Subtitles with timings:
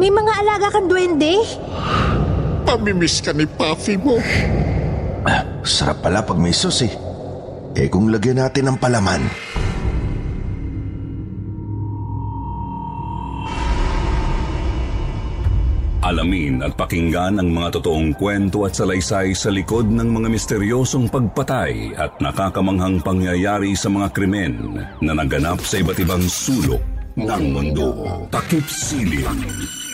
[0.00, 1.44] May mga alaga kang duwende?
[2.64, 4.16] Pamimiss ka ni Puffy mo.
[5.60, 6.94] Sarap pala pag may sauce eh.
[7.76, 9.20] Eh kung lagyan natin ng palaman.
[16.00, 21.92] Alamin at pakinggan ang mga totoong kwento at salaysay sa likod ng mga misteryosong pagpatay
[22.00, 26.80] at nakakamanghang pangyayari sa mga krimen na naganap sa iba't ibang sulok
[27.20, 27.92] ng mundo.
[28.32, 29.79] Takip Siling.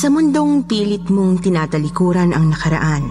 [0.00, 3.04] Sa mundong pilit mong tinatalikuran ang nakaraan,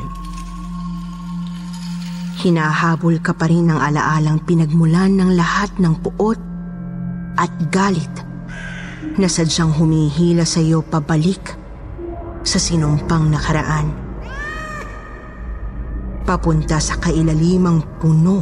[2.42, 6.42] hinahabol ka pa rin ng alaalang pinagmulan ng lahat ng puot
[7.38, 8.10] at galit
[9.22, 11.54] na sadyang humihila sa iyo pabalik
[12.42, 13.94] sa sinumpang nakaraan.
[16.26, 18.38] Papunta sa kailalimang puno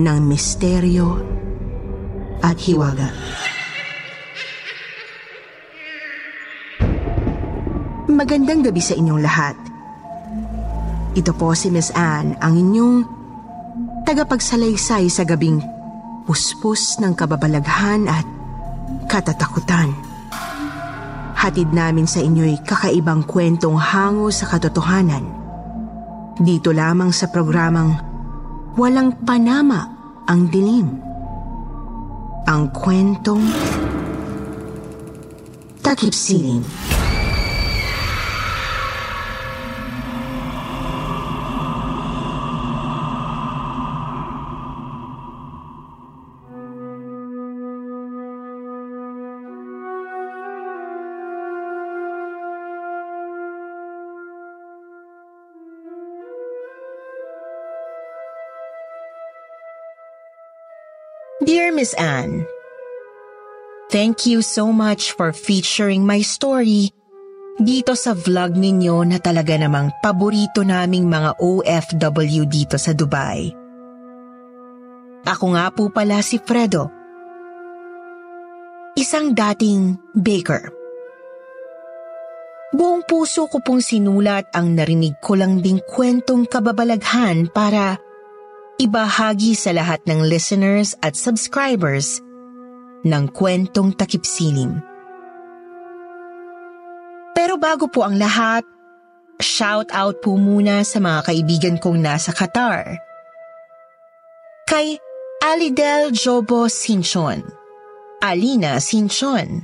[0.00, 1.20] ng misteryo
[2.40, 3.12] at hiwaga.
[8.16, 9.52] Magandang gabi sa inyong lahat.
[11.20, 13.04] Ito po si Miss Anne, ang inyong
[14.08, 15.60] tagapagsalaysay sa gabing
[16.24, 18.24] puspos ng kababalaghan at
[19.12, 19.92] katatakutan.
[21.36, 25.28] Hatid namin sa inyo'y kakaibang kwentong hango sa katotohanan.
[26.40, 28.00] Dito lamang sa programang
[28.80, 29.92] Walang Panama
[30.24, 30.88] ang Dilim.
[32.48, 33.44] Ang kwentong
[35.84, 36.64] Takip Siling.
[36.64, 36.95] Dear
[61.76, 62.48] Miss Anne,
[63.92, 66.88] Thank you so much for featuring my story
[67.60, 73.52] dito sa vlog ninyo na talaga namang paborito naming mga OFW dito sa Dubai.
[75.28, 76.88] Ako nga po pala si Fredo.
[78.96, 80.72] Isang dating baker.
[82.72, 88.00] Buong puso ko pong sinulat ang narinig ko lang ding kwentong kababalaghan para
[88.76, 92.20] ibahagi sa lahat ng listeners at subscribers
[93.06, 94.80] ng kwentong takipsilim.
[97.36, 98.64] Pero bago po ang lahat,
[99.40, 102.96] shout out po muna sa mga kaibigan kong nasa Qatar.
[104.66, 104.98] Kay
[105.44, 107.44] Alidel Jobo Sinchon,
[108.24, 109.62] Alina Sinchon,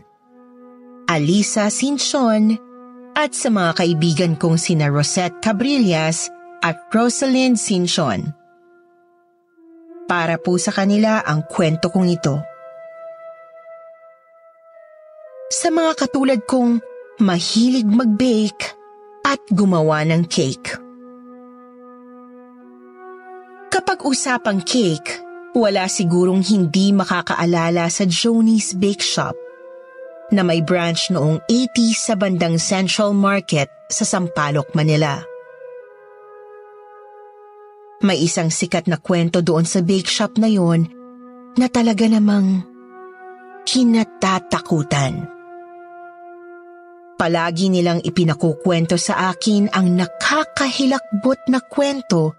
[1.11, 2.55] Alisa Sinchon,
[3.13, 8.42] at sa mga kaibigan kong sina Rosette Cabrillas at Rosalind Sinchon.
[10.13, 12.37] Para po sa kanila ang kwento kong ito.
[15.49, 16.85] Sa mga katulad kong
[17.25, 18.77] mahilig mag-bake
[19.25, 20.77] at gumawa ng cake.
[23.73, 25.25] Kapag usapang cake,
[25.57, 29.33] wala sigurong hindi makakaalala sa Joni's Bake Shop
[30.29, 35.32] na may branch noong 80 sa bandang Central Market sa Sampaloc, Manila.
[38.03, 40.91] May isang sikat na kwento doon sa bake shop na yon
[41.55, 42.67] na talaga namang
[43.63, 45.31] kinatatakutan.
[47.15, 52.35] Palagi nilang ipinakukwento sa akin ang nakakahilakbot na kwento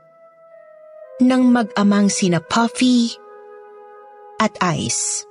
[1.23, 3.15] ng mag-amang sina Puffy
[4.43, 5.23] at Ice.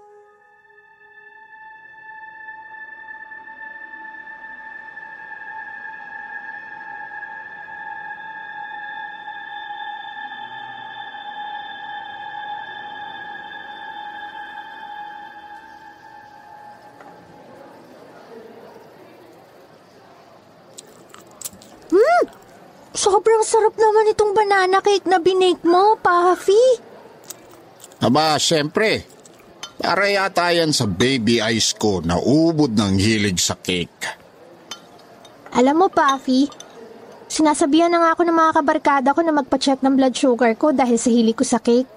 [24.62, 26.78] Banana cake na binake mo, Puffy.
[27.98, 29.02] Aba, syempre.
[29.74, 34.06] Para yata yan sa baby eyes ko na ubod ng hilig sa cake.
[35.58, 36.46] Alam mo, Puffy,
[37.26, 40.94] sinasabihan na nga ako ng mga kabarkada ko na magpa-check ng blood sugar ko dahil
[40.94, 41.90] sa hilig ko sa cake.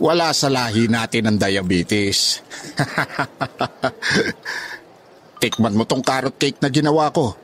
[0.00, 2.40] Wala sa lahi natin ang diabetes.
[5.44, 7.36] Tikman mo tong carrot cake na ginawa ko.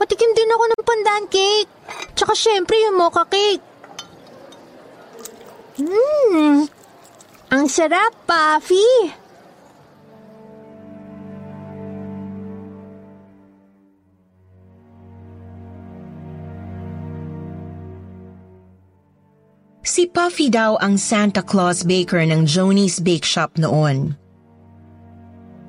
[0.00, 1.70] Patikim din ako ng pandan cake.
[2.16, 3.60] Tsaka syempre yung mocha cake.
[5.76, 6.64] Mmm,
[7.52, 9.12] ang sarap, Puffy.
[19.80, 24.19] Si Puffy daw ang Santa Claus baker ng Joni's Bake Shop noon.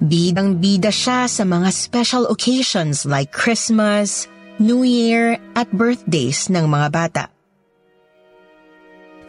[0.02, 4.26] Bidang-bida siya sa mga special occasions like Christmas,
[4.58, 7.24] New Year at birthdays ng mga bata.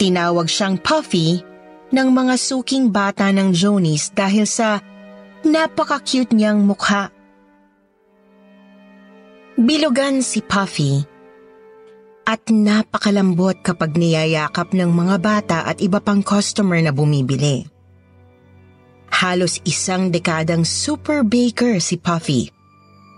[0.00, 1.44] Tinawag siyang Puffy
[1.92, 4.80] ng mga suking bata ng Joni's dahil sa
[5.44, 7.12] napaka-cute niyang mukha.
[9.60, 11.04] Bilugan si Puffy
[12.24, 17.71] at napakalambot kapag niyayakap ng mga bata at iba pang customer na bumibili.
[19.22, 22.50] Halos isang dekadang super baker si Puffy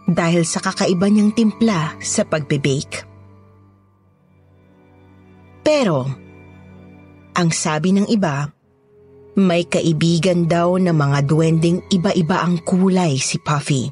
[0.05, 3.09] dahil sa kakaiba niyang timpla sa pagbe-bake.
[5.65, 6.05] Pero,
[7.33, 8.53] ang sabi ng iba,
[9.41, 13.89] may kaibigan daw na mga duwending iba-iba ang kulay si Puffy.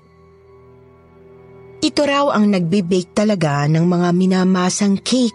[1.81, 5.35] Ito raw ang nagbe-bake talaga ng mga minamasang cake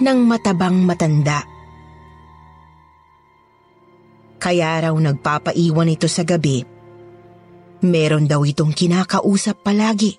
[0.00, 1.51] ng matabang matanda.
[4.42, 6.66] Kaya raw nagpapaiwan ito sa gabi.
[7.86, 10.18] Meron daw itong kinakausap palagi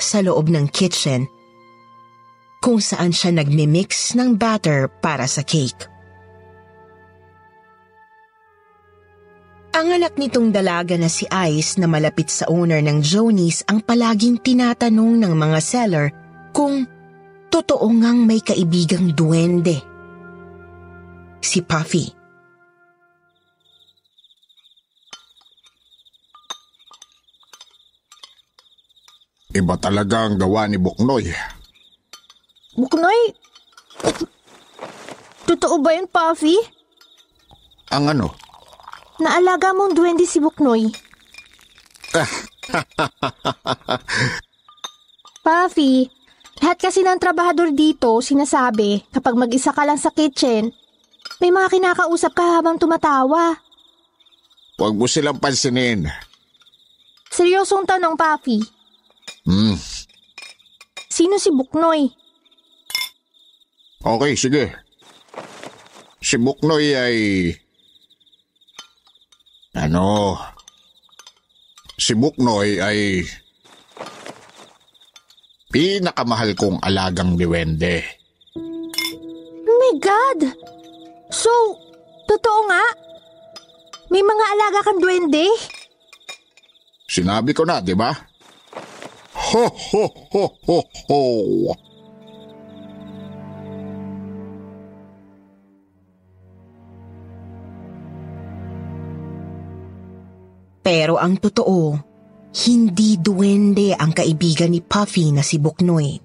[0.00, 1.28] sa loob ng kitchen
[2.64, 5.92] kung saan siya nagmimix ng batter para sa cake.
[9.72, 14.40] Ang anak nitong dalaga na si Ice na malapit sa owner ng Joni's ang palaging
[14.40, 16.06] tinatanong ng mga seller
[16.52, 16.88] kung
[17.52, 19.80] totoo ngang may kaibigang duwende.
[21.44, 22.21] Si Puffy.
[29.52, 31.28] Iba talaga ang gawa ni Buknoy.
[32.72, 33.36] Buknoy?
[35.44, 36.56] Totoo ba yun, Puffy?
[37.92, 38.32] Ang ano?
[39.20, 40.88] Naalaga mong duwende si Buknoy.
[45.44, 46.08] Puffy,
[46.64, 50.72] lahat kasi ng trabahador dito sinasabi kapag mag-isa ka lang sa kitchen,
[51.44, 53.60] may mga kinakausap ka habang tumatawa.
[54.80, 56.08] Huwag mo silang pansinin.
[57.28, 58.81] Seryosong tanong, Puffy.
[59.42, 59.74] Hmm,
[61.12, 62.08] Sino si Buknoy?
[64.06, 64.70] okay, sige.
[66.22, 67.18] Si Buknoy ay...
[69.76, 70.38] Ano?
[71.98, 73.26] Si Buknoy ay...
[75.72, 78.04] Pinakamahal kong alagang diwende.
[79.66, 80.38] Oh my God!
[81.32, 81.52] So,
[82.28, 82.84] totoo nga?
[84.12, 85.48] May mga alaga kang duwende?
[87.08, 88.31] Sinabi ko na, di ba?
[89.52, 91.20] Ho, ho, ho, ho, ho.
[100.80, 102.00] Pero ang totoo,
[102.64, 106.16] hindi duwende ang kaibigan ni Puffy na si Buknoy.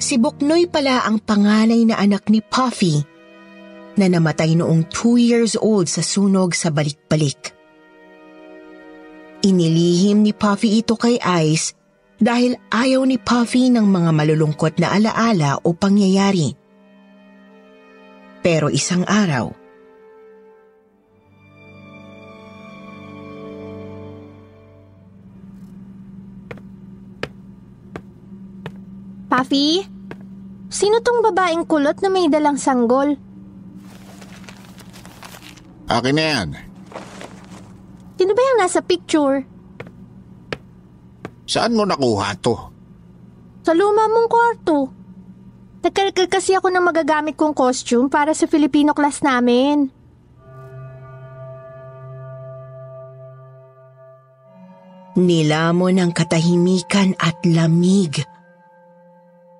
[0.00, 3.04] Si Buknoy pala ang panganay na anak ni Puffy
[4.00, 7.52] na namatay noong 2 years old sa sunog sa balik-balik.
[9.44, 11.76] Inilihim ni Puffy ito kay Ice
[12.16, 16.56] dahil ayaw ni Puffy ng mga malulungkot na alaala o pangyayari.
[18.40, 19.52] Pero isang araw,
[29.28, 29.84] Puffy?
[30.72, 33.18] Sino tong babaeng kulot na may dalang sanggol?
[35.90, 36.73] Akin na yan.
[38.14, 39.42] Sino ba yung nasa picture?
[41.44, 42.56] Saan mo nakuha to?
[43.64, 44.78] Sa luma mong kwarto.
[45.84, 49.92] Nagkalkal kasi ako ng magagamit kong costume para sa Filipino class namin.
[55.14, 58.18] Nilamon ng katahimikan at lamig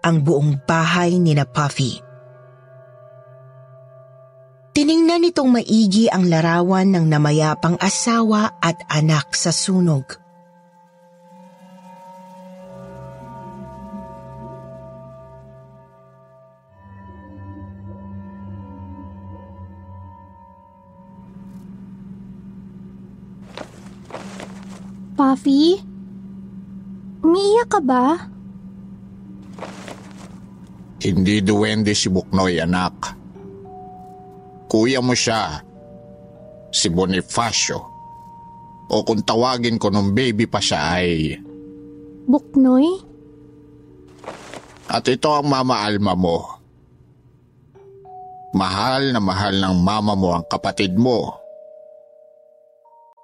[0.04, 2.03] ang buong bahay ni na Puffy.
[4.74, 10.18] Tiningnan nitong maigi ang larawan ng namayapang asawa at anak sa sunog.
[25.14, 25.78] Puffy?
[27.22, 28.26] Umiiyak ka ba?
[30.98, 33.23] Hindi duwende si Buknoy, anak.
[34.68, 35.62] Kuya mo siya.
[36.74, 37.78] Si Bonifacio.
[38.90, 41.38] O kung tawagin ko nung baby pa siya ay...
[42.24, 42.84] Buknoy?
[44.88, 46.38] At ito ang mama Alma mo.
[48.54, 51.34] Mahal na mahal ng mama mo ang kapatid mo.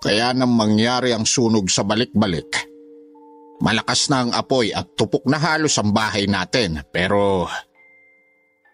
[0.01, 2.51] Kaya nang mangyari ang sunog sa balik-balik,
[3.61, 7.45] malakas na ang apoy at tupok na halos ang bahay natin pero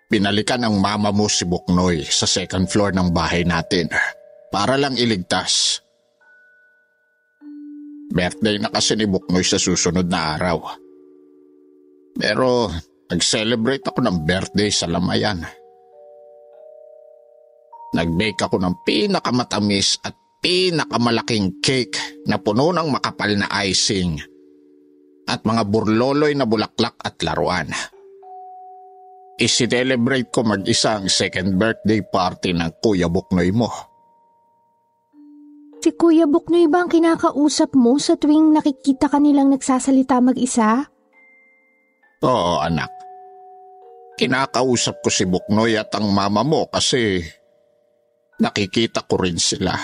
[0.06, 3.90] pinalikan ang mama mo si Buknoy sa second floor ng bahay natin
[4.50, 5.82] para lang iligtas.
[8.06, 10.62] Birthday na kasi ni Buknoy sa susunod na araw.
[12.16, 12.70] Pero
[13.10, 15.42] nag-celebrate ako ng birthday sa Lamayan.
[17.92, 21.98] Nag-bake ako ng pinakamatamis at pinakamalaking cake
[22.30, 24.20] na puno ng makapal na icing
[25.26, 27.66] at mga burloloy na bulaklak at laruan.
[29.36, 33.68] Isi-celebrate ko mag-isa ang second birthday party ng Kuya Buknoy mo.
[35.84, 40.88] Si Kuya Buknoy ba ang kinakausap mo sa tuwing nakikita ka nilang nagsasalita mag-isa?
[42.24, 42.88] Oo, anak.
[44.16, 47.20] Kinakausap ko si Buknoy at ang mama mo kasi
[48.40, 49.76] nakikita ko rin sila.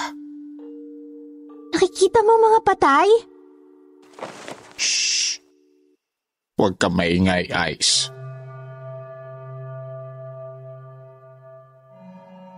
[1.77, 3.09] Nakikita mo mga patay?
[4.81, 5.37] Shh!
[6.57, 8.22] Huwag ka maingay, Ice.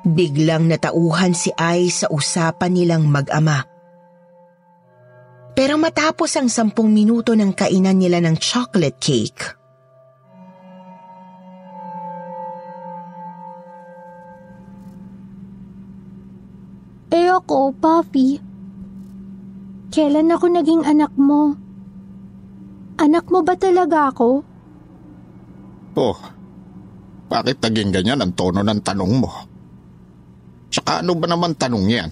[0.05, 3.65] Biglang natauhan si Ai sa usapan nilang mag-ama.
[5.57, 9.65] Pero matapos ang sampung minuto ng kainan nila ng chocolate cake,
[17.15, 18.43] Eh ako, Puffy.
[19.95, 21.55] Kailan ako naging anak mo?
[22.99, 24.43] Anak mo ba talaga ako?
[25.95, 26.19] Oh,
[27.31, 29.31] bakit naging ganyan ang tono ng tanong mo?
[30.85, 32.11] Ano ba naman tanong yan?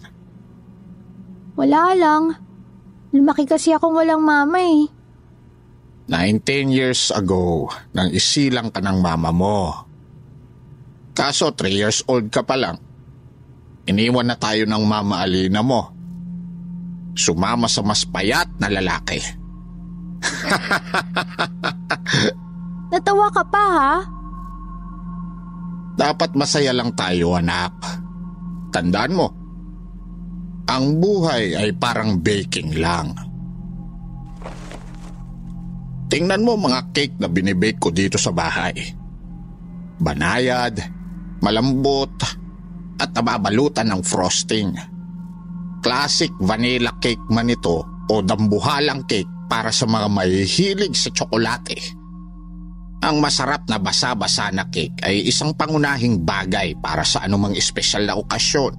[1.57, 2.33] Wala lang.
[3.13, 4.89] Lumaki kasi akong walang mama eh.
[6.09, 9.87] 19 years ago, nang isilang ka ng mama mo.
[11.13, 12.81] Kaso 3 years old ka pa lang.
[13.85, 15.93] Iniwan na tayo ng mama Alina mo.
[17.13, 19.21] Sumama sa mas payat na lalaki.
[22.93, 23.95] Natawa ka pa ha?
[25.93, 28.02] Dapat masaya lang tayo anak.
[28.73, 29.29] Tandaan mo,
[30.73, 33.13] ang buhay ay parang baking lang.
[36.09, 38.73] Tingnan mo mga cake na binibake ko dito sa bahay.
[40.01, 40.81] Banayad,
[41.45, 42.17] malambot,
[43.01, 44.73] at nababalutan ng frosting.
[45.85, 52.02] Classic vanilla cake man ito o dambuhalang cake para sa mga mahihilig sa tsokolate.
[53.03, 58.15] Ang masarap na basa-basa na cake ay isang pangunahing bagay para sa anumang espesyal na
[58.15, 58.79] okasyon.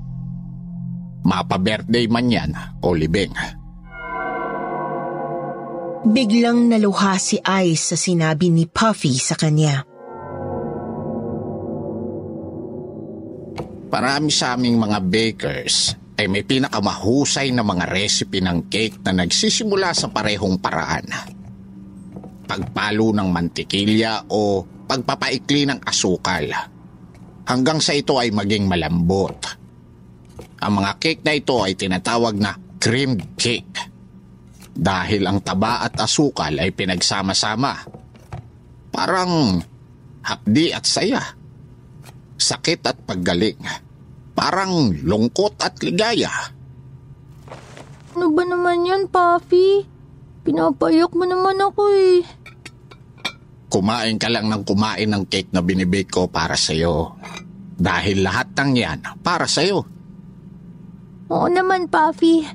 [1.27, 3.35] Mapa-birthday man yan o libing.
[6.03, 9.87] biglang naluha si Ice sa sinabi ni Puffy sa kanya.
[13.87, 19.95] Parami sa aming mga bakers ay may pinakamahusay na mga recipe ng cake na nagsisimula
[19.95, 21.07] sa parehong paraan.
[22.53, 26.45] Pagpalo ng mantikilya o pagpapaikli ng asukal.
[27.49, 29.41] Hanggang sa ito ay maging malambot.
[30.61, 33.89] Ang mga cake na ito ay tinatawag na creamed cake.
[34.69, 37.73] Dahil ang taba at asukal ay pinagsama-sama.
[38.93, 39.57] Parang
[40.21, 41.25] hapdi at saya.
[42.37, 43.57] Sakit at paggaling.
[44.37, 46.53] Parang lungkot at ligaya.
[48.13, 49.89] Ano ba naman yan, Puffy?
[50.45, 52.42] Pinapayak mo naman ako eh.
[53.73, 57.17] Kumain ka lang ng kumain ng cake na binibake ko para sa'yo.
[57.73, 59.81] Dahil lahat ng yan para sa'yo.
[61.33, 62.45] Oo naman, Puffy.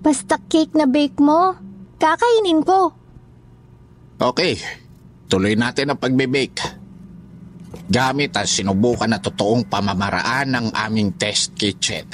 [0.00, 1.52] Basta cake na bake mo,
[2.00, 2.96] kakainin ko.
[4.16, 4.56] Okay,
[5.28, 6.64] tuloy natin ang pagbibake.
[7.84, 12.08] Gamit ang sinubukan na totoong pamamaraan ng aming test kitchen.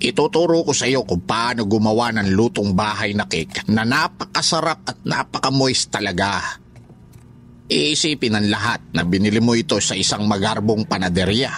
[0.00, 4.98] Ituturo ko sa iyo kung paano gumawa ng lutong bahay na cake na napakasarap at
[5.04, 6.63] napakamoist talaga.
[7.64, 11.52] Iisipin ng lahat na binili mo ito sa isang magarbong panaderya.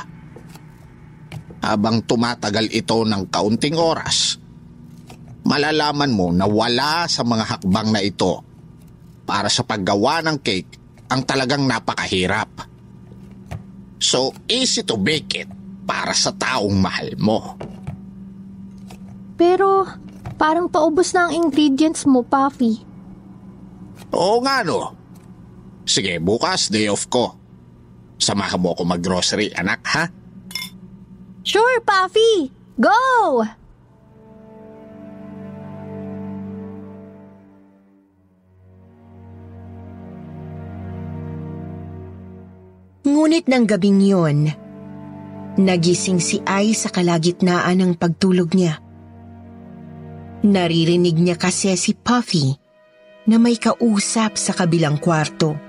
[1.67, 4.39] Habang tumatagal ito ng kaunting oras,
[5.43, 8.39] malalaman mo na wala sa mga hakbang na ito
[9.27, 10.73] para sa paggawa ng cake
[11.11, 12.51] ang talagang napakahirap.
[13.99, 15.51] So easy to bake it
[15.83, 17.59] para sa taong mahal mo.
[19.37, 19.85] Pero,
[20.37, 22.85] Parang paubos na ang ingredients mo, Puffy.
[24.13, 24.93] Oo nga no.
[25.87, 27.39] Sige, bukas day off ko.
[28.19, 30.11] Samahan mo ako mag-grocery, anak, ha?
[31.47, 32.51] Sure, Puffy!
[32.75, 33.47] Go!
[43.07, 44.51] Ngunit ng gabing yun,
[45.55, 48.83] nagising si Ai sa kalagitnaan ng pagtulog niya.
[50.43, 52.59] Naririnig niya kasi si Puffy
[53.31, 55.66] na may kausap sa kabilang kwarto.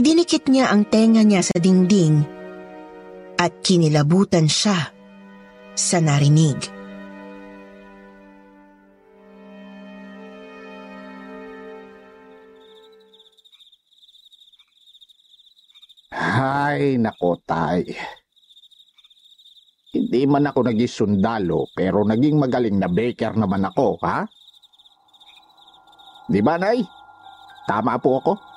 [0.00, 2.24] Idinikit niya ang tenga niya sa dingding
[3.36, 4.96] at kinilabutan siya
[5.76, 6.56] sa narinig.
[16.16, 17.84] Hay, nako tay.
[19.92, 24.24] Hindi man ako naging sundalo, pero naging magaling na baker naman ako, ha?
[26.24, 26.88] Di ba, Nay?
[27.68, 28.49] Tama po ako?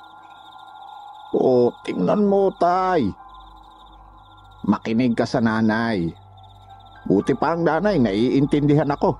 [1.34, 3.10] Oo, tingnan mo, tay.
[4.64, 6.14] Makinig ka sa nanay.
[7.04, 9.18] Buti pa ang nanay, naiintindihan ako.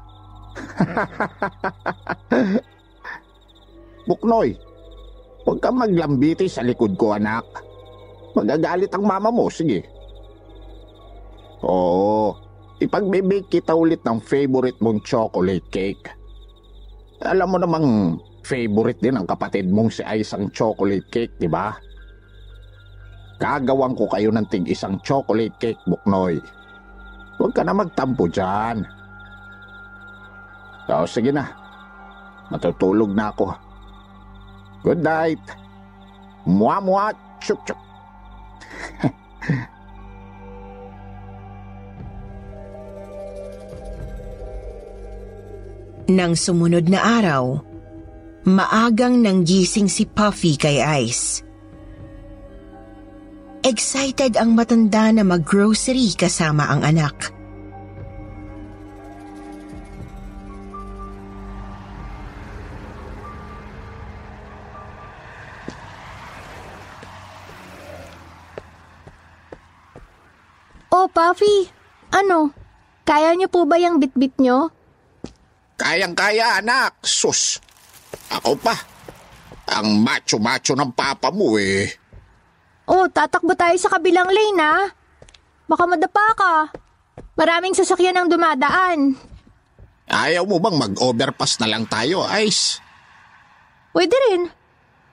[4.09, 4.55] Buknoy,
[5.43, 7.45] huwag kang maglambiti sa likod ko, anak.
[8.39, 9.83] Magagalit ang mama mo, sige.
[11.65, 12.37] Oo,
[12.79, 16.05] ipagbe-bake kita ulit ng favorite mong chocolate cake.
[17.25, 17.89] Alam mo namang
[18.45, 21.73] favorite din ang kapatid mong si Ice ang chocolate cake, di ba?
[23.39, 26.39] Gagawan ko kayo ng tig isang chocolate cake, Buknoy.
[27.37, 28.87] Huwag ka na magtampo dyan.
[30.87, 31.49] O, sige na.
[32.53, 33.51] Matutulog na ako.
[34.85, 35.41] Good night.
[36.45, 37.81] Mua mua, chuk chuk.
[46.05, 47.65] Nang sumunod na araw,
[48.45, 51.44] maagang nanggising si Puffy kay Ice.
[53.65, 57.33] Excited ang matanda na maggrocery kasama ang anak.
[70.93, 71.73] Oh, Puffy!
[72.13, 72.53] Ano?
[73.09, 74.77] Kaya niyo po ba yung bitbit niyo?
[75.81, 77.01] Kayang-kaya, anak.
[77.01, 77.65] Sus.
[78.29, 78.77] Ako pa.
[79.73, 82.04] Ang macho-macho ng papa mo eh.
[82.85, 84.93] Oh, tatakbo tayo sa kabilang lane, ha?
[85.65, 86.55] Baka madapa ka.
[87.35, 89.17] Maraming sasakyan ang dumadaan.
[90.05, 92.79] Ayaw mo bang mag-overpass na lang tayo, Ice?
[93.97, 94.53] Pwede rin.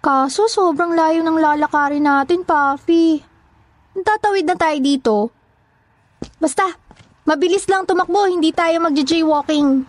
[0.03, 3.23] Kaso sobrang layo ng lalakarin natin, Puffy.
[3.95, 5.15] Tatawid na tayo dito.
[6.41, 6.67] Basta,
[7.23, 9.88] mabilis lang tumakbo, hindi tayo mag-jaywalking.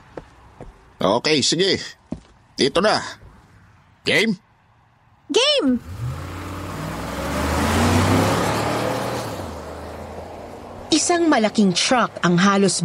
[1.02, 1.82] Okay, sige.
[2.54, 3.02] Dito na.
[4.06, 4.38] Game?
[5.32, 5.82] Game!
[10.92, 12.84] Isang malaking truck ang halos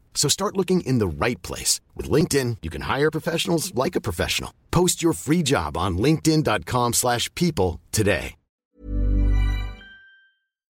[0.13, 1.81] So start looking in the right place.
[1.97, 4.53] With LinkedIn, you can hire professionals like a professional.
[4.69, 8.35] Post your free job on linkedin.com slash people today.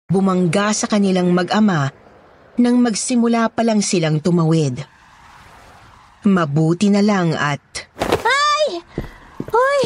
[0.06, 1.90] bumangga sa kanilang mag-ama
[2.62, 4.86] nang magsimula pa lang silang tumawid.
[6.26, 7.90] Mabuti na lang at
[8.22, 8.82] Ay!
[9.50, 9.80] Hoy!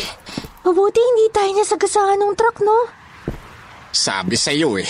[0.64, 2.78] Mabuti hindi tayo nasagasahan ng truck, no?
[3.90, 4.88] Sabi sa iyo eh.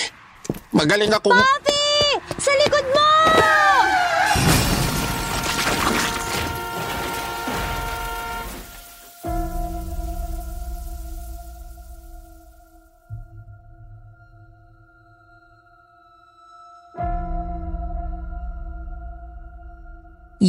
[0.75, 1.31] Magaling ako...
[1.31, 1.70] Papi!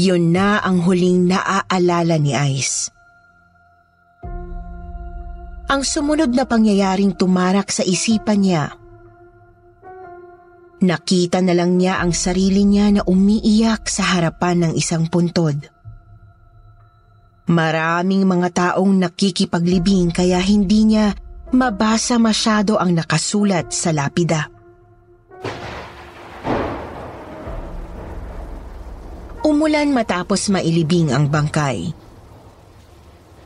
[0.01, 2.89] Yun na ang huling naaalala ni Ice.
[5.69, 8.73] Ang sumunod na pangyayaring tumarak sa isipan niya.
[10.81, 15.69] Nakita na lang niya ang sarili niya na umiiyak sa harapan ng isang puntod.
[17.45, 21.13] Maraming mga taong nakikipaglibing kaya hindi niya
[21.53, 24.49] mabasa masyado ang nakasulat sa lapida.
[29.41, 31.89] Umulan matapos mailibing ang bangkay.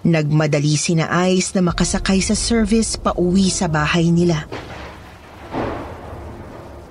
[0.04, 4.44] Nagmadali si na Ice na makasakay sa service pa uwi sa bahay nila.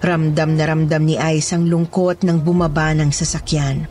[0.01, 3.85] Ramdam na ramdam ni Ice ang lungkot ng bumaba ng sasakyan.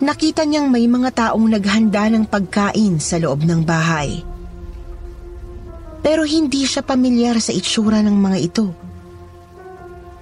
[0.00, 4.22] Nakita niyang may mga taong naghanda ng pagkain sa loob ng bahay.
[6.06, 8.79] Pero hindi siya pamilyar sa itsura ng mga ito.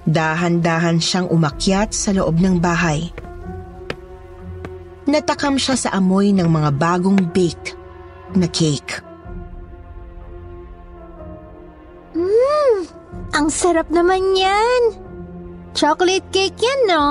[0.09, 3.13] Dahan-dahan siyang umakyat sa loob ng bahay.
[5.05, 7.77] Natakam siya sa amoy ng mga bagong baked
[8.33, 9.05] na cake.
[12.17, 12.89] Mmm,
[13.37, 14.97] ang sarap naman yan.
[15.77, 17.05] Chocolate cake yan, no?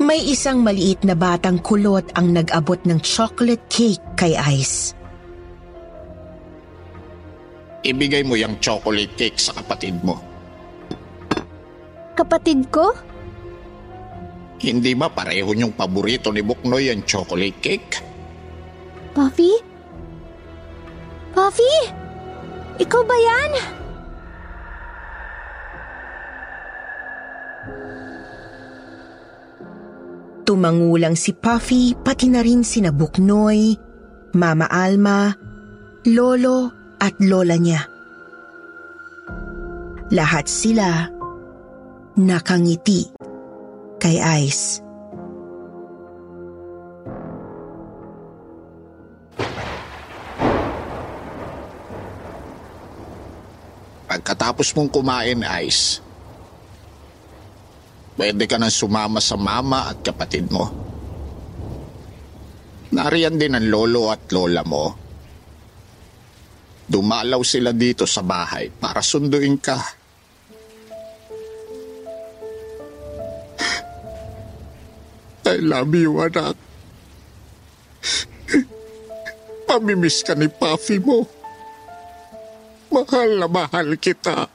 [0.00, 4.99] May isang maliit na batang kulot ang nag-abot ng chocolate cake kay Ice.
[7.80, 10.20] Ibigay mo yung chocolate cake sa kapatid mo.
[12.12, 12.92] Kapatid ko?
[14.60, 18.04] Hindi ba pareho niyong paborito ni Buknoy ang chocolate cake?
[19.16, 19.56] Puffy?
[21.32, 21.74] Puffy?
[22.76, 23.52] Ikaw ba yan?
[30.44, 33.72] Tumangulang si Puffy pati na rin sina Buknoy,
[34.36, 35.32] Mama Alma,
[36.04, 37.80] Lolo at Lola niya.
[40.12, 41.08] Lahat sila
[42.20, 43.08] nakangiti
[43.96, 44.84] kay Ice.
[54.10, 56.02] Pagkatapos mong kumain, Ice,
[58.18, 60.66] pwede ka nang sumama sa mama at kapatid mo.
[62.90, 64.99] Nariyan din ang lolo at lola mo.
[66.90, 69.78] Dumalaw sila dito sa bahay para sunduin ka.
[75.46, 76.58] I love you, anak.
[79.70, 81.30] Pamimiss ka ni Puffy mo.
[82.90, 84.50] Mahal na mahal kita.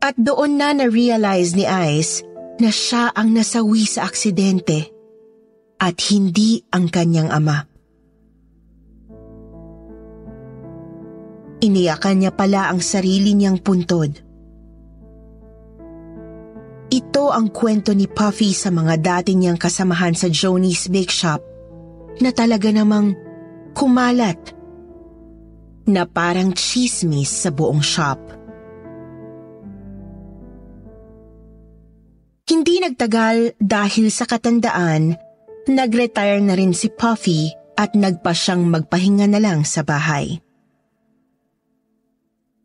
[0.00, 2.31] At doon na na-realize ni Ice
[2.62, 4.94] na siya ang nasawi sa aksidente
[5.82, 7.66] at hindi ang kanyang ama.
[11.62, 14.14] Iniyakan niya pala ang sarili niyang puntod.
[16.92, 21.42] Ito ang kwento ni Puffy sa mga dati niyang kasamahan sa Joni's Bake Shop
[22.18, 23.14] na talaga namang
[23.74, 24.38] kumalat
[25.86, 28.41] na parang chismis sa buong shop.
[32.42, 35.14] Hindi nagtagal dahil sa katandaan,
[35.70, 40.42] nag-retire na rin si Puffy at nagpa siyang magpahinga na lang sa bahay.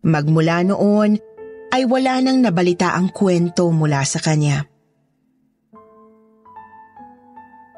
[0.02, 1.22] Magmula noon
[1.70, 4.66] ay wala nang nabalita ang kwento mula sa kanya.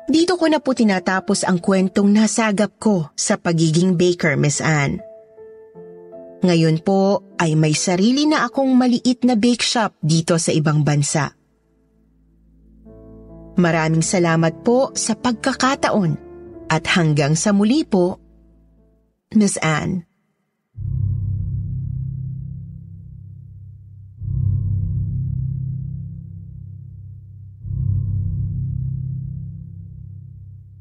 [0.09, 5.05] Dito ko na po tinatapos ang kwentong nasagap ko sa pagiging baker, Miss Anne.
[6.41, 11.38] Ngayon po ay may sarili na akong maliit na bake shop dito sa ibang bansa.
[13.59, 16.15] Maraming salamat po sa pagkakataon
[16.71, 18.15] at hanggang sa muli po,
[19.35, 20.07] Miss Anne.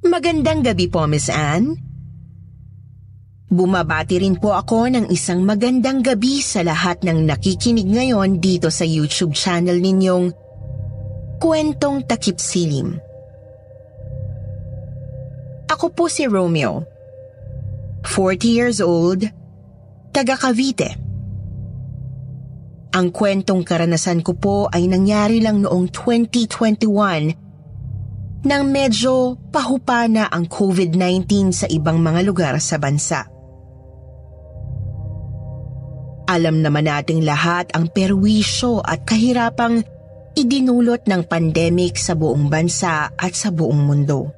[0.07, 1.75] Magandang gabi po, Miss Anne.
[3.51, 8.87] Bumabati rin po ako ng isang magandang gabi sa lahat ng nakikinig ngayon dito sa
[8.87, 10.47] YouTube channel ninyong
[11.38, 12.98] Kwentong Takip Silim.
[15.70, 16.83] Ako po si Romeo.
[18.03, 19.22] 40 years old,
[20.11, 20.98] taga Cavite.
[22.90, 30.51] Ang kwentong karanasan ko po ay nangyari lang noong 2021 nang medyo pahupa na ang
[30.51, 33.31] COVID-19 sa ibang mga lugar sa bansa.
[36.27, 39.87] Alam naman nating lahat ang perwisyo at kahirapang
[40.38, 44.31] idinulot ng pandemic sa buong bansa at sa buong mundo.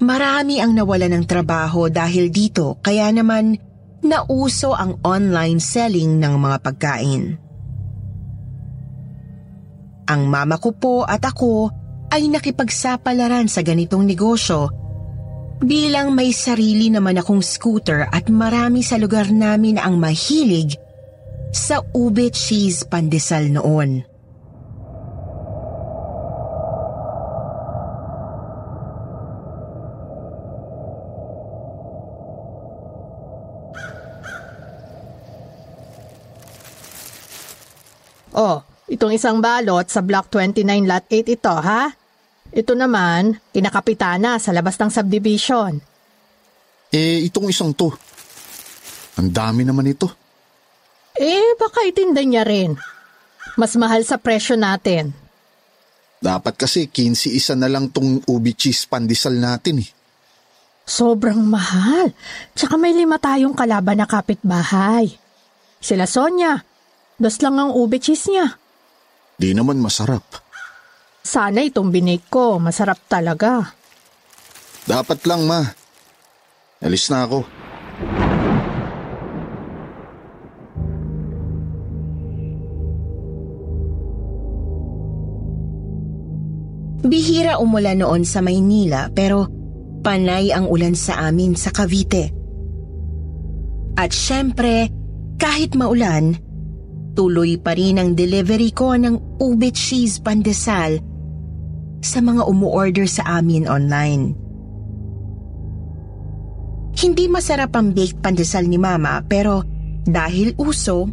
[0.00, 3.60] Marami ang nawala ng trabaho dahil dito kaya naman
[4.00, 7.36] nauso ang online selling ng mga pagkain.
[10.08, 11.68] Ang mama ko po at ako
[12.10, 14.72] ay nakipagsapalaran sa ganitong negosyo
[15.60, 20.80] bilang may sarili naman akong scooter at marami sa lugar namin ang mahilig
[21.50, 24.06] sa ube cheese pandesal noon.
[38.30, 41.90] Oh, itong isang balot sa Block 29 Lot 8 ito, ha?
[42.50, 45.72] Ito naman, kinakapitana sa labas ng subdivision.
[46.94, 47.90] Eh, itong isang to.
[49.18, 50.19] Ang dami naman ito.
[51.20, 52.80] Eh, baka itinda niya rin.
[53.60, 55.12] Mas mahal sa presyo natin.
[56.20, 59.90] Dapat kasi 15 isa na lang tong ubi cheese pandesal natin eh.
[60.88, 62.16] Sobrang mahal.
[62.56, 65.12] Tsaka may lima tayong kalaban na kapitbahay.
[65.80, 66.60] Sila Sonia,
[67.20, 68.56] dos lang ang ube cheese niya.
[69.36, 70.24] Di naman masarap.
[71.20, 73.76] Sana itong binig ko, masarap talaga.
[74.88, 75.60] Dapat lang ma.
[76.80, 77.59] Alis na ako.
[87.50, 89.50] Bihira umulan noon sa Maynila pero
[90.06, 92.30] panay ang ulan sa amin sa Cavite.
[93.98, 94.86] At syempre,
[95.34, 96.38] kahit maulan,
[97.18, 101.02] tuloy pa rin ang delivery ko ng ube cheese pandesal
[101.98, 104.38] sa mga umuorder sa amin online.
[107.02, 109.66] Hindi masarap ang baked pandesal ni mama pero
[110.06, 111.10] dahil uso,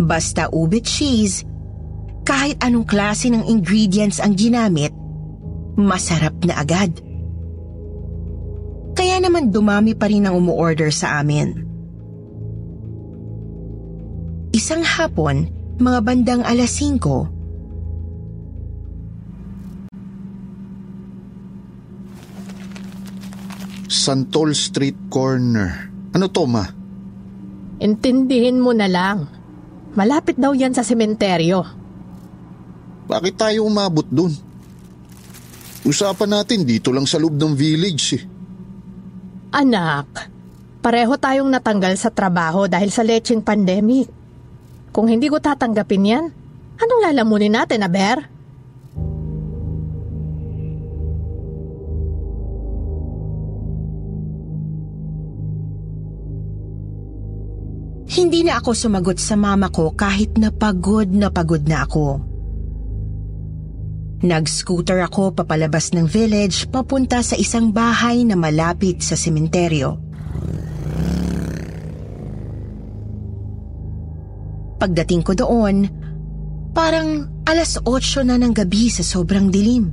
[0.00, 1.44] basta ube cheese,
[2.24, 4.96] kahit anong klase ng ingredients ang ginamit,
[5.84, 6.92] masarap na agad.
[8.96, 11.66] Kaya naman dumami pa rin ang umuorder sa amin.
[14.50, 15.46] Isang hapon,
[15.78, 17.40] mga bandang alas 5,
[23.90, 25.92] Santol Street Corner.
[26.16, 26.66] Ano to ma?
[27.78, 29.28] Intindihin mo na lang.
[29.92, 31.62] Malapit daw yan sa sementeryo.
[33.10, 34.30] Bakit tayo umabot dun?
[35.80, 38.24] Usapan natin dito lang sa loob ng village eh.
[39.50, 40.28] Anak,
[40.84, 44.06] pareho tayong natanggal sa trabaho dahil sa lecheng pandemic.
[44.92, 46.24] Kung hindi ko tatanggapin yan,
[46.78, 48.28] anong lalamunin natin, Aber?
[58.10, 62.29] Hindi na ako sumagot sa mama ko kahit na pagod na pagod na ako.
[64.20, 69.96] Nag-scooter ako papalabas ng village papunta sa isang bahay na malapit sa sementeryo.
[74.76, 75.88] Pagdating ko doon,
[76.76, 79.88] parang alas 8 na ng gabi sa sobrang dilim.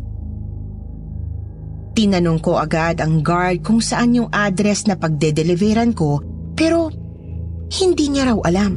[1.95, 6.19] Tinanong ko agad ang guard kung saan yung address na pagde-deliveran ko
[6.51, 6.91] pero
[7.79, 8.75] hindi niya raw alam.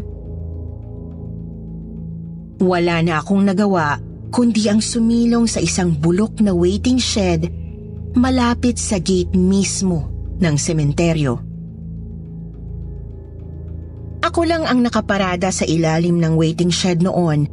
[2.62, 7.50] Wala na akong nagawa kundi ang sumilong sa isang bulok na waiting shed
[8.14, 11.34] malapit sa gate mismo ng sementeryo.
[14.20, 17.50] Ako lang ang nakaparada sa ilalim ng waiting shed noon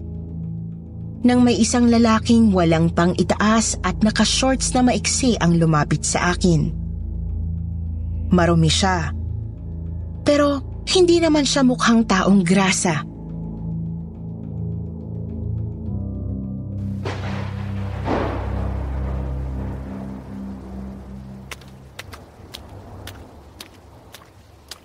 [1.25, 6.69] nang may isang lalaking walang pang itaas at naka-shorts na maiksi ang lumapit sa akin.
[8.29, 9.11] Marumi siya.
[10.21, 13.01] Pero hindi naman siya mukhang taong grasa.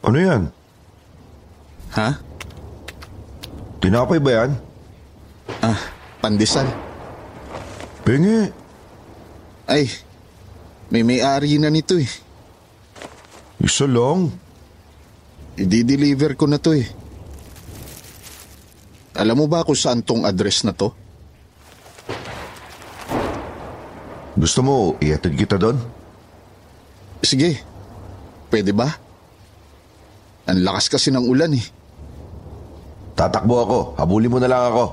[0.03, 0.43] Ano yan?
[1.95, 2.19] Ha?
[3.79, 4.51] Tinapay ba yan?
[5.63, 5.79] Ah,
[6.19, 6.67] pandesal.
[8.03, 8.51] Pingi.
[9.71, 9.87] Ay,
[10.91, 12.11] may may-ari na nito eh.
[13.63, 14.35] Isa lang.
[15.55, 16.87] I-deliver ko na to eh.
[19.15, 20.91] Alam mo ba kung saan tong address na to?
[24.35, 25.79] Gusto mo iatid kita doon?
[27.23, 27.63] Sige,
[28.51, 29.12] pwede ba?
[30.51, 31.67] Ang lakas kasi ng ulan eh.
[33.15, 33.79] Tatakbo ako.
[34.01, 34.85] Habulin mo na lang ako.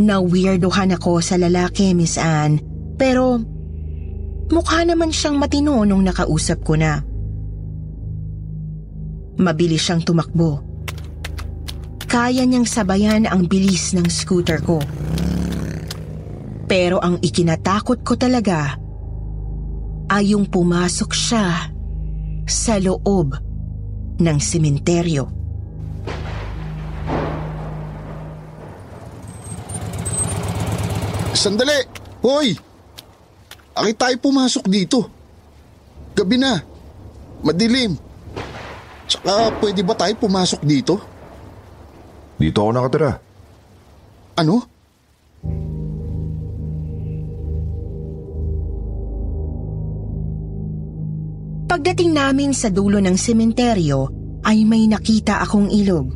[0.00, 2.60] Na-weirdohan ako sa lalaki, Miss Anne.
[2.96, 3.40] Pero
[4.48, 7.00] mukha naman siyang matino nung nakausap ko na.
[9.40, 10.60] Mabilis siyang tumakbo.
[12.04, 14.82] Kaya niyang sabayan ang bilis ng scooter ko.
[16.70, 18.78] Pero ang ikinatakot ko talaga
[20.06, 21.66] ay yung pumasok siya
[22.46, 23.34] sa loob
[24.22, 25.26] ng sementeryo.
[31.34, 31.82] Sandali!
[32.22, 32.54] Hoy!
[33.74, 35.10] Akit tayo pumasok dito.
[36.14, 36.54] Gabi na.
[37.42, 37.98] Madilim.
[39.10, 41.02] Tsaka pwede ba tayo pumasok dito?
[42.38, 43.18] Dito ako nakatira.
[44.38, 44.69] Ano?
[51.70, 54.10] Pagdating namin sa dulo ng sementeryo
[54.42, 56.10] ay may nakita akong ilog.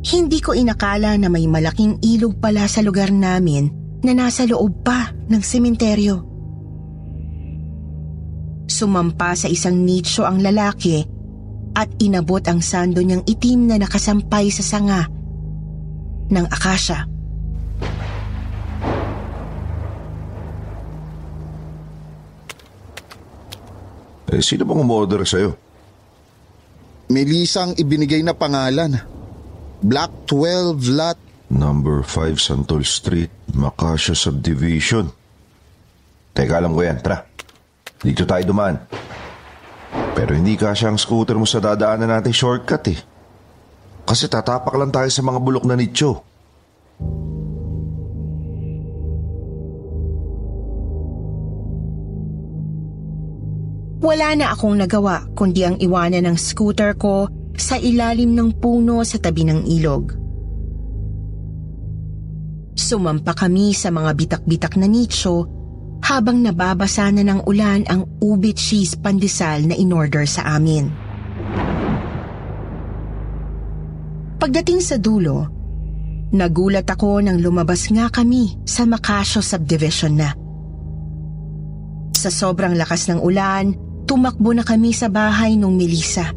[0.00, 3.68] Hindi ko inakala na may malaking ilog pala sa lugar namin
[4.00, 6.24] na nasa loob pa ng sementeryo.
[8.64, 11.04] Sumampa sa isang nicho ang lalaki
[11.76, 15.04] at inabot ang sando niyang itim na nakasampay sa sanga
[16.32, 17.15] ng akasya.
[24.36, 25.56] Eh, sino bang umorder sa'yo?
[27.08, 29.00] Melissa ang ibinigay na pangalan.
[29.80, 31.18] Black 12 Lot.
[31.48, 35.08] Number 5 Santol Street, Macasio Subdivision.
[36.36, 37.00] Teka, alam ko yan.
[37.00, 37.24] Tara.
[37.96, 38.76] Dito tayo dumaan.
[40.12, 42.98] Pero hindi kasya ang scooter mo sa dadaanan natin shortcut eh.
[44.04, 46.20] Kasi tatapak lang tayo sa mga bulok na nicho.
[54.06, 57.26] Wala na akong nagawa kundi ang iwanan ng scooter ko
[57.58, 60.14] sa ilalim ng puno sa tabi ng ilog.
[62.78, 65.50] Sumampa kami sa mga bitak-bitak na nicho
[66.06, 70.86] habang nababasa na ng ulan ang ube cheese pandesal na inorder sa amin.
[74.38, 75.50] Pagdating sa dulo,
[76.30, 80.30] nagulat ako nang lumabas nga kami sa Macasio Subdivision na.
[82.14, 86.30] Sa sobrang lakas ng ulan, tumakbo na kami sa bahay ng Melissa.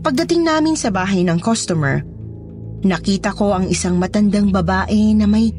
[0.00, 2.00] Pagdating namin sa bahay ng customer,
[2.80, 5.52] nakita ko ang isang matandang babae na may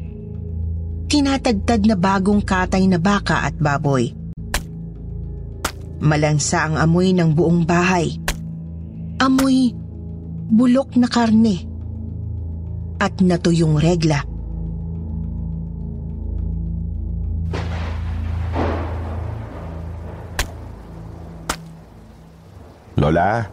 [1.10, 4.10] tinatagtad na bagong katay na baka at baboy.
[6.00, 8.16] Malansa ang amoy ng buong bahay.
[9.20, 9.74] Amoy
[10.50, 11.66] bulok na karne
[12.98, 14.29] at natuyong regla.
[23.00, 23.48] Lola,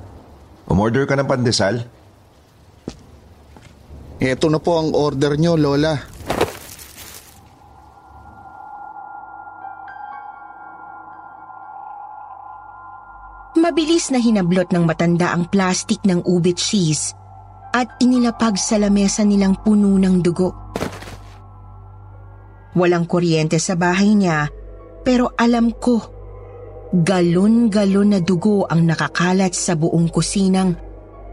[0.68, 1.80] umorder ka ng pandesal?
[4.20, 5.96] Ito na po ang order nyo, Lola.
[13.56, 17.16] Mabilis na hinablot ng matanda ang plastik ng ube cheese
[17.72, 20.52] at inilapag sa lamesa nilang puno ng dugo.
[22.76, 24.52] Walang kuryente sa bahay niya
[25.08, 26.17] pero alam ko
[26.94, 30.76] galon-galon na dugo ang nakakalat sa buong kusinang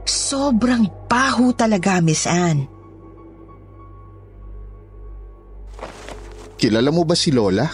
[0.04, 2.68] sobrang baho talaga, Miss Anne.
[6.60, 7.66] Kilala mo ba si Lola?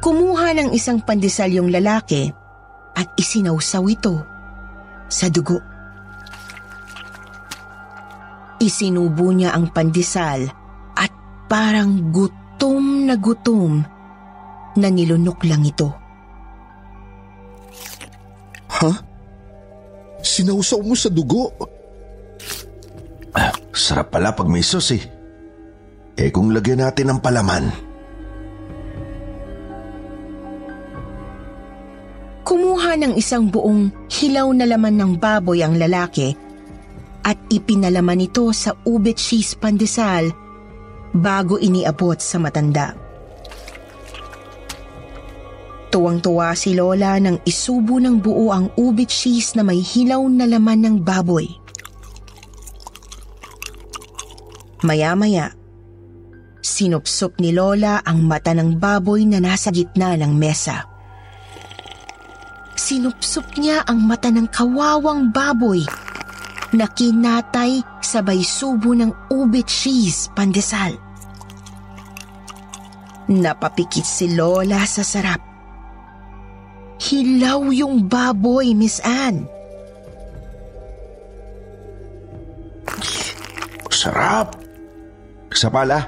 [0.00, 2.32] Kumuha ng isang pandesal yung lalaki
[2.96, 4.16] at isinawsaw ito
[5.12, 5.60] sa dugo.
[8.56, 10.48] Isinubo niya ang pandesal
[10.96, 11.12] at
[11.48, 12.12] parang
[12.60, 13.80] gutom na gutom
[14.76, 15.88] na nilunok lang ito.
[18.68, 18.92] Ha?
[20.20, 21.56] Sinausaw mo sa dugo?
[23.32, 25.04] Ah, sarap pala pag may sauce eh.
[26.20, 27.64] Eh kung lagyan natin ng palaman.
[32.44, 36.36] Kumuha ng isang buong hilaw na laman ng baboy ang lalaki
[37.24, 40.49] at ipinalaman ito sa ube cheese pandesal
[41.14, 42.94] bago iniabot sa matanda.
[45.90, 50.86] Tuwang-tuwa si Lola nang isubo ng buo ang ube cheese na may hilaw na laman
[50.86, 51.50] ng baboy.
[54.86, 55.50] Maya-maya,
[56.62, 60.86] sinupsop ni Lola ang mata ng baboy na nasa gitna ng mesa.
[62.78, 65.84] Sinupsop niya ang mata ng kawawang baboy
[66.74, 70.94] na kinatay sabay subo ng ube cheese pandesal.
[73.30, 75.38] Napapikit si Lola sa sarap.
[77.00, 79.46] Hilaw yung baboy, Miss Anne.
[83.88, 84.58] Sarap!
[85.50, 85.98] Isa pala.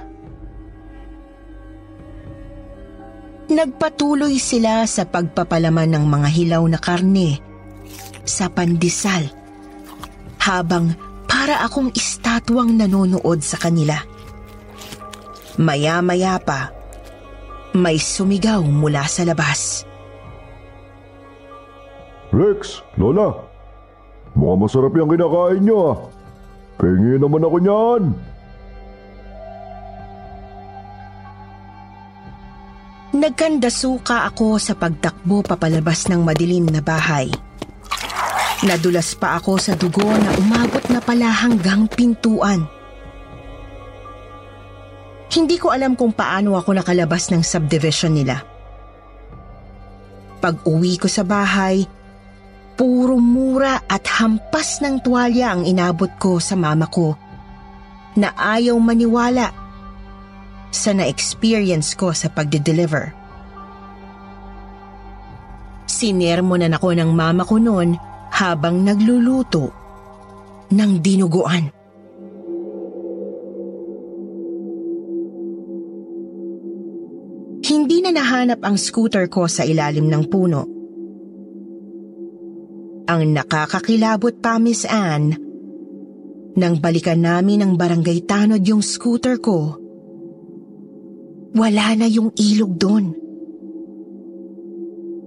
[3.53, 7.37] Nagpatuloy sila sa pagpapalaman ng mga hilaw na karne
[8.25, 9.42] sa pandesal
[10.43, 10.99] habang
[11.31, 14.03] para akong estatwang nanonood sa kanila.
[15.57, 16.75] Maya-maya pa,
[17.73, 19.87] may sumigaw mula sa labas.
[22.33, 23.37] Rex, Lola,
[24.33, 25.99] mukhang masarap yung kinakain niyo ah.
[26.81, 28.03] Pengi naman ako niyan.
[33.13, 37.29] Nagkandasuka ako sa pagtakbo papalabas ng madilim na bahay.
[38.63, 42.63] Nadulas pa ako sa dugo na umabot na pala hanggang pintuan.
[45.35, 48.39] Hindi ko alam kung paano ako nakalabas ng subdivision nila.
[50.39, 51.83] Pag uwi ko sa bahay,
[52.79, 57.19] puro mura at hampas ng tuwalya ang inabot ko sa mama ko
[58.15, 59.51] na ayaw maniwala
[60.71, 63.11] sa na-experience ko sa pagde-deliver.
[65.91, 68.12] Sinermonan ako ng mama ko noon
[68.43, 69.71] habang nagluluto
[70.75, 71.71] ng dinuguan.
[77.63, 80.61] Hindi na nahanap ang scooter ko sa ilalim ng puno.
[83.07, 85.39] Ang nakakakilabot pa, Miss Anne,
[86.59, 89.79] nang balikan namin ng barangay tanod yung scooter ko,
[91.55, 93.07] wala na yung ilog doon.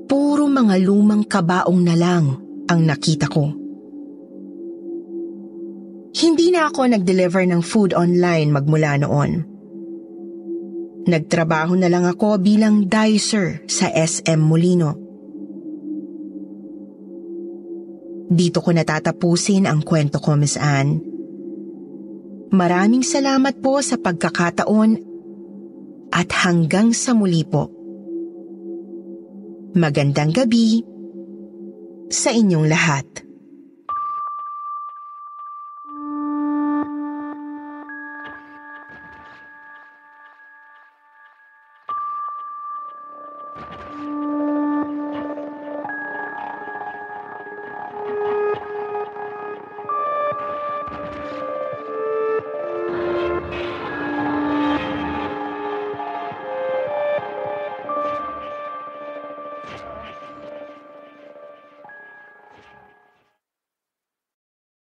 [0.05, 3.53] Puro mga lumang kabaong na lang ang nakita ko.
[6.15, 9.43] Hindi na ako nag-deliver ng food online magmula noon.
[11.05, 14.95] Nagtrabaho na lang ako bilang dicer sa SM Molino.
[18.25, 20.97] Dito ko natatapusin ang kwento ko, Miss Anne.
[22.49, 24.97] Maraming salamat po sa pagkakataon
[26.09, 27.69] at hanggang sa muli po.
[29.75, 30.94] Magandang gabi
[32.09, 33.24] sa inyong lahat.